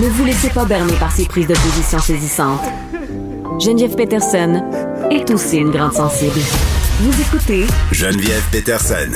[0.00, 2.62] Ne vous laissez pas berner par ces prises de position saisissantes.
[3.58, 4.62] Geneviève Peterson
[5.10, 6.40] est aussi une grande sensible.
[7.00, 9.12] Vous écoutez Geneviève Peterson.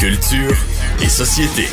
[0.00, 0.56] Culture
[1.00, 1.68] et société.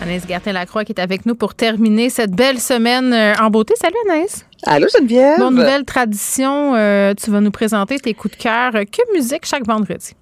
[0.00, 3.74] Anaïs Gertin-Lacroix qui est avec nous pour terminer cette belle semaine euh, en beauté.
[3.78, 4.46] Salut Anaïs.
[4.64, 5.38] Allô Geneviève.
[5.38, 8.74] Bon, nouvelle tradition, euh, tu vas nous présenter tes coups de cœur.
[8.74, 10.14] Euh, que musique chaque vendredi?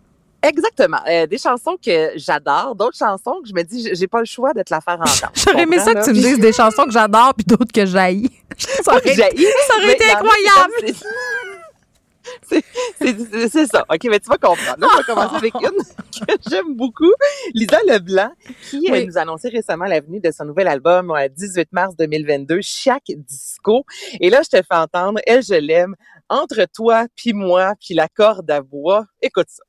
[0.47, 0.99] Exactement.
[1.09, 4.53] Euh, des chansons que j'adore, d'autres chansons que je me dis, j'ai pas le choix
[4.53, 5.33] de te la faire entendre.
[5.35, 8.31] J'aurais aimé ça que tu me dises des chansons que j'adore puis d'autres que j'haïs.
[8.57, 10.95] Ça aurait, ça aurait été incroyable.
[12.43, 13.85] C'est ça.
[13.89, 14.79] OK, mais tu vas comprendre.
[14.79, 17.13] Là, on va commencer avec une que j'aime beaucoup.
[17.55, 18.31] Lisa Leblanc,
[18.71, 21.97] qui euh, nous a annoncé récemment la venue de son nouvel album, le 18 mars
[21.97, 23.85] 2022, Chaque Disco.
[24.21, 25.95] Et là, je te fais entendre, Elle, je l'aime,
[26.29, 29.07] Entre toi puis moi puis la corde à bois.
[29.23, 29.63] Écoute ça.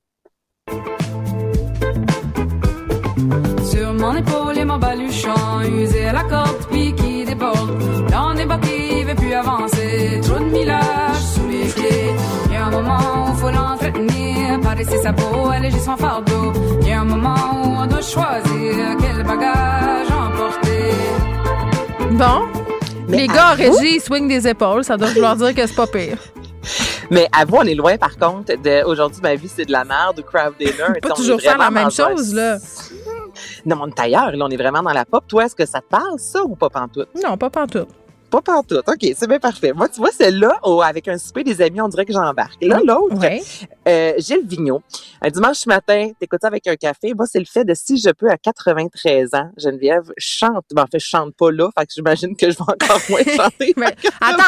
[3.70, 7.78] Sur mon épaule et mon baluchon, usé à la corde puis qui déborde.
[8.10, 12.12] Dans des bas qui veut plus avancer, trop de millage sous les pieds.
[12.46, 16.54] Il y a un moment où faut l'entretenir, par laisser sa peau alléger son fardeau.
[16.82, 20.94] Il y a un moment où on doit choisir quel bagage emporter.
[22.12, 22.48] Bon.
[23.10, 26.20] les gars, Régie, swing des épaules, ça doit vouloir dire que c'est pas pire.
[27.12, 29.84] Mais à vous, on est loin, par contre, de aujourd'hui, ma vie, c'est de la
[29.84, 31.00] merde ou crowd dinner.
[31.02, 32.58] Pas toujours faire la même chose, là.
[33.66, 35.24] Non, on est ailleurs, là, on est vraiment dans la pop.
[35.28, 37.10] Toi, est-ce que ça te parle, ça, ou pas pantoute?
[37.24, 37.90] Non, pas pantoute.
[38.30, 38.84] Pas pantoute.
[38.88, 39.72] OK, c'est bien parfait.
[39.72, 42.62] Moi, tu vois, celle-là, oh, avec un souper des amis, on dirait que j'embarque.
[42.62, 43.16] Là, l'autre,
[43.88, 44.82] euh, Gilles Vigneault.
[45.22, 47.14] Un dimanche matin, t'écoutes ça avec un café.
[47.14, 50.66] Moi, c'est le fait de si je peux à 93 ans, Geneviève, chante.
[50.74, 51.70] Ben, en fait, je chante pas là.
[51.78, 53.74] Fait que j'imagine que je vais encore moins chanter.
[53.78, 54.44] mais, attends,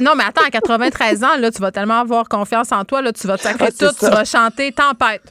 [0.00, 3.12] non, mais attends, à 93 ans, là, tu vas tellement avoir confiance en toi, là,
[3.12, 5.22] tu vas te sacrer ah, tout, tu vas chanter Tempête.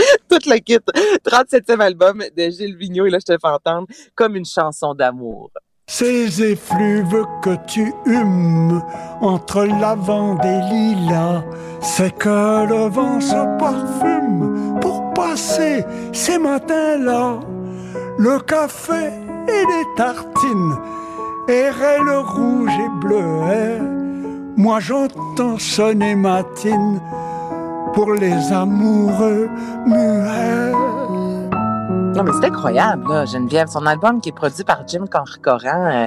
[0.28, 0.78] Toute la kit.
[1.24, 3.06] 37e album de Gilles Vigneault.
[3.06, 5.50] Et là, je te fais entendre comme une chanson d'amour.
[5.86, 8.80] Ces effluves que tu humes
[9.20, 11.42] entre lavande et lilas,
[11.80, 17.40] c'est que le vent se parfume pour passer ces matins-là.
[18.18, 19.08] Le café
[19.48, 20.76] et les tartines,
[21.48, 21.70] et
[22.04, 23.80] le rouge et bleu.
[24.56, 27.00] Moi j'entends sonner matine
[28.00, 29.50] pour les amoureux
[29.86, 30.72] muets.
[32.14, 33.68] Non, mais c'est incroyable, là, Geneviève.
[33.68, 36.06] Son album qui est produit par Jim Corcoran.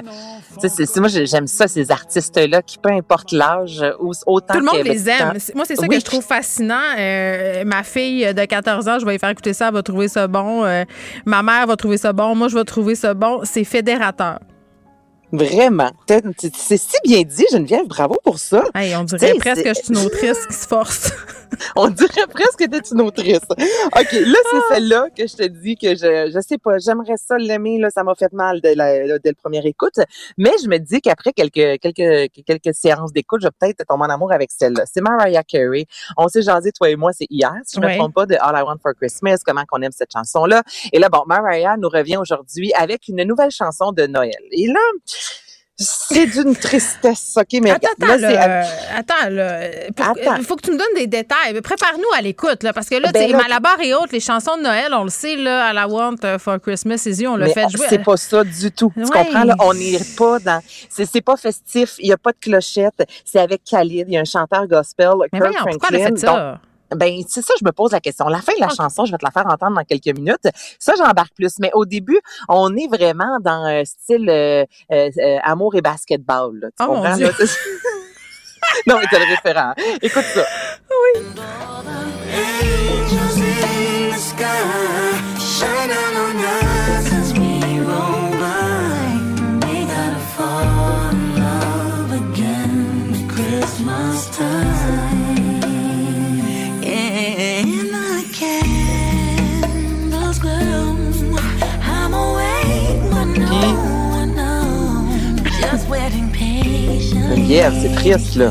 [0.58, 3.84] c'est, moi, j'aime ça, ces artistes-là, qui, peu importe l'âge,
[4.26, 5.34] autant Tout le monde les aime.
[5.54, 6.96] Moi, c'est ça que je trouve fascinant.
[6.98, 10.08] Euh, ma fille de 14 ans, je vais lui faire écouter ça, elle va trouver
[10.08, 10.64] ça bon.
[10.64, 10.82] Euh,
[11.24, 12.34] ma mère va trouver ça bon.
[12.34, 13.40] Moi, je vais trouver ça bon.
[13.44, 14.40] C'est fédérateur.
[15.34, 15.90] Vraiment.
[16.06, 17.86] C'est si bien dit, Geneviève.
[17.86, 18.62] Bravo pour ça.
[18.74, 21.10] Hey, on dirait presque que je suis une autrice qui se force.
[21.76, 23.40] on dirait presque que tu es une autrice.
[23.50, 24.74] OK, là, c'est ah.
[24.74, 27.78] celle-là que je te dis que je, je sais pas, j'aimerais ça l'aimer.
[27.78, 29.98] Là, ça m'a fait mal dès la, dès le premier écoute.
[30.38, 34.10] Mais je me dis qu'après quelques, quelques, quelques séances d'écoute, je vais peut-être tomber en
[34.10, 34.84] amour avec celle-là.
[34.86, 35.86] C'est Mariah Carey.
[36.16, 38.36] On s'est jasé, toi et moi, c'est hier, si je ne me trompe pas, de
[38.40, 40.62] All I Want for Christmas, comment qu'on aime cette chanson-là.
[40.92, 44.32] Et là, bon, Mariah nous revient aujourd'hui avec une nouvelle chanson de Noël.
[44.52, 44.80] Et là,
[45.76, 47.60] c'est d'une tristesse, OK?
[47.60, 49.68] Mais attends, là, là, attends, là,
[50.38, 51.60] il faut que tu me donnes des détails.
[51.60, 54.94] Prépare-nous à l'écoute, là, parce que là, ben, Malabar et autres, les chansons de Noël,
[54.94, 57.86] on le sait, là, à la Want for Christmas is You, on l'a fait jouer.
[57.88, 58.92] C'est pas ça du tout.
[58.96, 59.56] Tu comprends, là?
[59.60, 60.60] On n'est pas dans.
[60.88, 63.04] C'est pas festif, il n'y a pas de clochette.
[63.24, 65.72] C'est avec Khalid, il y a un chanteur gospel, mais Kurt Franklin.
[65.72, 66.60] Pourquoi elle a fait ça?
[66.96, 68.28] Ben, c'est ça, je me pose la question.
[68.28, 70.48] La fin de la chanson, je vais te la faire entendre dans quelques minutes.
[70.78, 71.54] Ça, j'embarque plus.
[71.58, 76.58] Mais au début, on est vraiment dans un style euh, euh, euh, amour et basketball.
[76.60, 77.16] Là, tu oh comprends?
[77.16, 77.30] Là?
[78.86, 79.74] non, mais t'as le référent.
[80.02, 80.44] Écoute ça.
[80.90, 81.20] Oui.
[107.80, 108.50] C'est triste, là.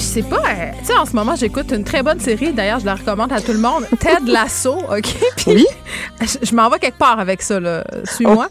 [0.00, 0.36] C'est pas.
[0.36, 2.52] euh, tu sais, en ce moment, j'écoute une très bonne série.
[2.52, 3.86] D'ailleurs, je la recommande à tout le monde.
[4.00, 5.14] Ted Lasso, OK?
[5.36, 5.66] Puis, Oui.
[6.20, 7.84] Je, je m'en vais quelque part avec ça, là.
[8.04, 8.48] Suis-moi.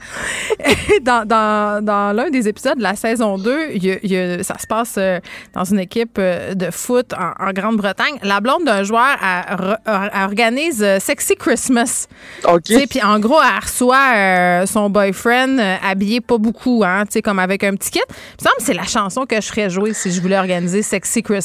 [1.01, 4.17] dans dans, dans l'un des épisodes de la saison 2, il y a- il y
[4.17, 5.19] a- ça se passe euh,
[5.53, 8.15] dans une équipe euh, de foot en, en Grande-Bretagne.
[8.23, 9.17] La blonde d'un joueur
[10.13, 12.07] organise Sexy Christmas.
[12.45, 12.61] OK.
[12.67, 17.13] Sais, puis en gros, elle reçoit euh, son boyfriend euh, habillé pas beaucoup, hein, tu
[17.13, 17.99] sais, comme avec un petit kit.
[18.07, 20.81] Il me semble que c'est la chanson que je ferais jouer si je voulais organiser
[20.81, 21.36] Sexy Christmas.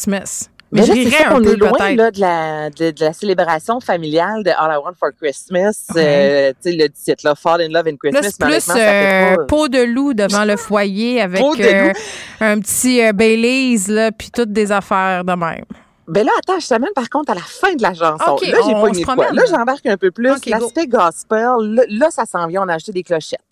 [0.73, 3.79] Mais, Mais je là, ça peu est loin là, de, la, de, de la célébration
[3.79, 5.89] familiale de All I Want for Christmas.
[5.95, 8.23] Euh, tu sais, le titre, là, Fall in Love in Christmas.
[8.23, 11.93] Là, c'est mais plus euh, pas- peau de loup devant le foyer avec euh,
[12.41, 15.67] un petit euh, Baileys, là, puis toutes des affaires de même.
[16.09, 18.33] Ben là, attends, je t'amène par contre à la fin de la chanson.
[18.33, 19.31] OK, là, j'ai on pas mis de quoi.
[19.31, 20.31] Là, j'embarque un peu plus.
[20.31, 20.51] OK, go.
[20.51, 23.52] L'aspect gospel, là, là, ça s'en vient, on a acheté des clochettes.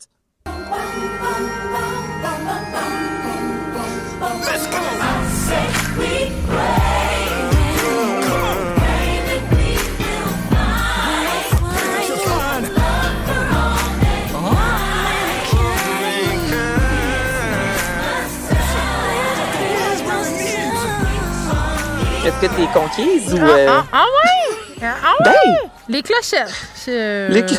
[22.60, 23.38] Est-ce que t'es conquise ou...
[23.40, 24.56] Ah, euh, ah, ah ouais?
[24.82, 25.24] Ah ouais?
[25.24, 25.70] Ben!
[25.88, 26.52] Les clochettes.
[26.86, 27.44] Les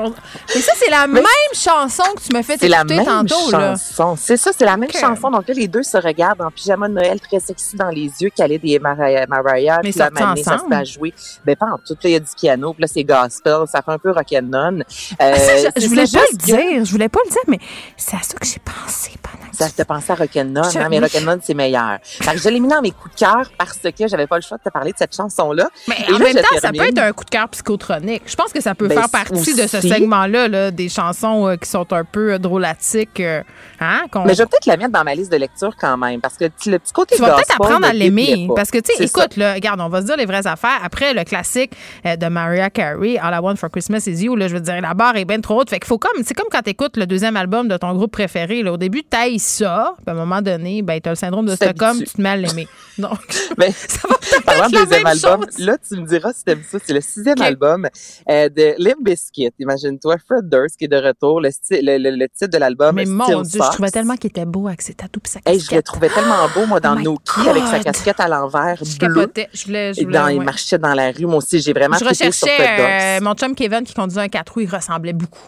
[0.00, 0.10] On-
[0.54, 3.50] Mais ça, c'est la même chanson que tu m'as fait C'est la écouter même tantôt,
[3.50, 3.74] là.
[3.76, 4.14] chanson.
[4.16, 5.28] C'est ça, c'est la même chanson.
[5.28, 8.30] Donc là, les deux se regardent en pyjama de Noël très sexy dans les yeux,
[8.30, 9.26] calé des Mariah.
[9.26, 11.12] Mariah Mais puis ça se met à jouer.
[11.44, 11.94] Ben pas en tout.
[11.94, 13.64] Là, il y a du piano, puis là, c'est gospel.
[13.66, 14.84] Ça fait un peu rock'n'none.
[15.20, 17.58] Euh, Ah, je, je voulais pas le dire, je voulais pas le dire, mais
[17.96, 21.40] c'est à ça que j'ai pensé pendant Ça te pensait à rock'n'none, hein, mais rock'n'none,
[21.42, 21.98] c'est meilleur.
[22.02, 24.42] Fait que je l'ai mis dans mes coups de cœur parce que j'avais pas le
[24.42, 25.68] choix de te parler de cette chanson-là.
[25.88, 28.22] Mais Et en là, même temps, ça peut être un coup de cœur psychotronique.
[28.26, 31.56] Je pense que ça peut Ben, faire partie de ce segment-là, là, des chansons euh,
[31.56, 33.20] qui sont un peu euh, drôlatiques.
[33.20, 33.42] euh,
[33.80, 36.36] hein, Mais je vais peut-être la mettre dans ma liste de lecture quand même, parce
[36.36, 38.48] que le petit côté tu vas peut-être apprendre à l'aimer.
[38.54, 40.78] Parce que, tu sais, écoute, là, regarde, on va se dire les vraies affaires.
[40.84, 41.72] Après le classique
[42.04, 44.94] de Mariah Carey, All I Want for Christmas is You, là, je veux dire, la
[44.94, 45.70] barre est bien trop haute.
[45.70, 48.12] Fait qu'il faut comme, c'est comme quand tu écoutes le deuxième album de ton groupe
[48.12, 48.62] préféré.
[48.62, 49.94] Là, au début, tu tailles ça.
[49.96, 52.28] Puis à un moment donné, ben, tu as le syndrome de Stockholm, tu te mets
[52.30, 52.68] à l'aimer.
[52.98, 53.18] Donc,
[53.56, 55.58] Mais ça va peut-être la deuxième même album, chose.
[55.64, 56.78] là, tu me diras si t'aimes ça.
[56.84, 57.86] C'est le sixième album
[58.28, 59.50] euh, de Limp Bizkit.
[59.60, 61.40] Imagine-toi, Fred Durst qui est de retour.
[61.40, 64.30] Le, le, le- le titre de l'album, Mais Still mon Dieu, je trouvais tellement qu'il
[64.30, 65.86] était beau avec ses tatous pis sa Hey, je le casquette.
[65.86, 69.14] trouvais tellement beau, moi, dans Oh Noki, avec sa casquette à l'envers Je bleu.
[69.14, 69.48] capotais.
[69.54, 71.26] Je voulais, je Et voulais, dans, il marchait dans la rue.
[71.26, 73.22] Moi aussi, j'ai vraiment Je trippé sur recherchais Fred euh, Durst.
[73.22, 75.38] mon chum Kevin qui conduisait un 4 roues, il ressemblait beaucoup.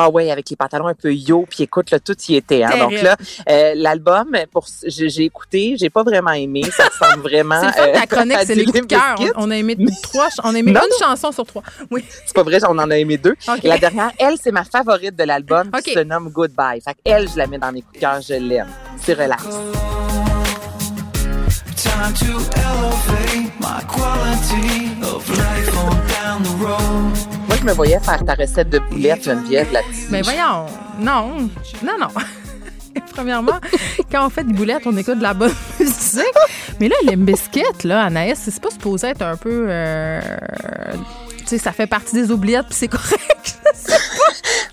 [0.00, 2.62] Ah ouais, avec les pantalons un peu yo, puis écoute, là, tout y était.
[2.62, 2.70] Hein.
[2.78, 3.16] Donc là,
[3.50, 6.62] euh, l'album, pour j'ai écouté, j'ai pas vraiment aimé.
[6.70, 7.60] Ça ressemble vraiment.
[7.74, 9.16] C'est euh, chronique, c'est les coups de cœur.
[9.34, 11.64] On, on a aimé trois, on a aimé Non, une chanson sur trois.
[11.90, 12.04] Oui.
[12.24, 13.34] C'est pas vrai, on en a aimé deux.
[13.64, 16.80] Et la dernière, elle, c'est ma favorite de l'album qui se nomme Goodbye.
[16.80, 18.68] Fait elle, je la mets dans mes coups de cœur, je l'aime.
[19.02, 19.44] C'est relax.
[21.98, 27.12] Time to elevate my quality of life on down the road.
[27.48, 30.06] Moi, je me voyais faire ta recette de boulettes, Geneviève, là-dessus.
[30.10, 30.66] Mais voyons,
[31.00, 31.48] non,
[31.82, 32.06] non, non.
[33.12, 33.58] Premièrement,
[34.12, 36.22] quand on fait des boulettes, on écoute de la bonne musique.
[36.78, 39.66] Mais là, les biscuits, là, Anaïs, c'est pas supposé être un peu.
[39.68, 40.20] euh,
[41.38, 43.58] tu sais, ça fait partie des oubliettes, puis c'est correct.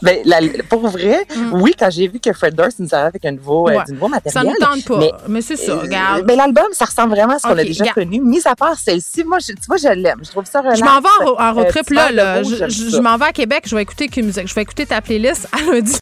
[0.02, 0.40] Ben, la-
[0.70, 3.80] pour vrai, oui, quand j'ai vu que Fred Durst nous arrivait avec un nouveau, euh,
[3.80, 3.84] Mm.
[3.86, 4.54] Du nouveau Ça matériel.
[4.60, 4.98] nous tente pas.
[5.00, 6.26] Mais, Mais, c'est ça, euh, regarde.
[6.26, 7.96] ben, l'album, ça ressemble vraiment à ce qu'on a déjà regarde.
[7.96, 8.20] connu.
[8.22, 10.20] Mis à part celle-ci, moi, je, tu vois, je l'aime.
[10.24, 10.80] Je trouve ça relax.
[10.80, 12.12] Je m'en vais en, en road Euh, trip là.
[12.12, 12.44] là.
[12.44, 12.68] Je, ça.
[12.68, 13.64] je m'en vais à Québec.
[13.68, 14.48] Je vais écouter que musique.
[14.48, 15.92] Je vais écouter ta playlist à lundi